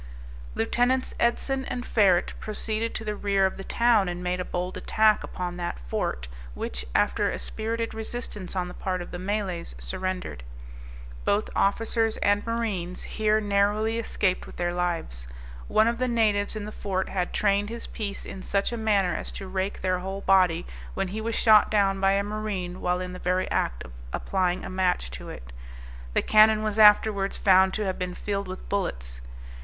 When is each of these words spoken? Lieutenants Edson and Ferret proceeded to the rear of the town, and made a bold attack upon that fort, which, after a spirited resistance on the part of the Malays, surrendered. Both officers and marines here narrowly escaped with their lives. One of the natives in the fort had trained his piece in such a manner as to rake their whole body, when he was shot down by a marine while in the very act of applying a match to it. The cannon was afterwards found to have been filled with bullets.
Lieutenants 0.55 1.13
Edson 1.19 1.63
and 1.65 1.85
Ferret 1.85 2.33
proceeded 2.39 2.95
to 2.95 3.05
the 3.05 3.15
rear 3.15 3.45
of 3.45 3.57
the 3.57 3.63
town, 3.63 4.09
and 4.09 4.23
made 4.23 4.39
a 4.39 4.43
bold 4.43 4.75
attack 4.75 5.23
upon 5.23 5.57
that 5.57 5.77
fort, 5.77 6.27
which, 6.55 6.83
after 6.95 7.29
a 7.29 7.37
spirited 7.37 7.93
resistance 7.93 8.55
on 8.55 8.67
the 8.67 8.73
part 8.73 9.03
of 9.03 9.11
the 9.11 9.19
Malays, 9.19 9.75
surrendered. 9.77 10.41
Both 11.23 11.51
officers 11.55 12.17
and 12.17 12.43
marines 12.47 13.03
here 13.03 13.39
narrowly 13.39 13.99
escaped 13.99 14.47
with 14.47 14.55
their 14.55 14.73
lives. 14.73 15.27
One 15.67 15.87
of 15.87 15.99
the 15.99 16.07
natives 16.07 16.55
in 16.55 16.65
the 16.65 16.71
fort 16.71 17.07
had 17.09 17.31
trained 17.31 17.69
his 17.69 17.85
piece 17.85 18.25
in 18.25 18.41
such 18.41 18.71
a 18.71 18.77
manner 18.77 19.13
as 19.15 19.31
to 19.33 19.45
rake 19.47 19.81
their 19.81 19.99
whole 19.99 20.21
body, 20.21 20.65
when 20.95 21.09
he 21.09 21.21
was 21.21 21.35
shot 21.35 21.69
down 21.69 21.99
by 21.99 22.13
a 22.13 22.23
marine 22.23 22.81
while 22.81 22.99
in 23.01 23.13
the 23.13 23.19
very 23.19 23.47
act 23.51 23.83
of 23.83 23.91
applying 24.11 24.65
a 24.65 24.67
match 24.71 25.11
to 25.11 25.29
it. 25.29 25.53
The 26.15 26.23
cannon 26.23 26.63
was 26.63 26.79
afterwards 26.79 27.37
found 27.37 27.75
to 27.75 27.85
have 27.85 27.99
been 27.99 28.15
filled 28.15 28.47
with 28.47 28.67
bullets. 28.67 29.21